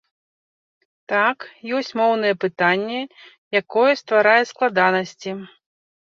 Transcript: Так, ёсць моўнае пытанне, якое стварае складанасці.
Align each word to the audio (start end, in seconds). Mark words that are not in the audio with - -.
Так, 1.11 1.37
ёсць 1.79 1.91
моўнае 2.01 2.31
пытанне, 2.47 3.01
якое 3.61 3.93
стварае 4.01 4.43
складанасці. 4.55 5.31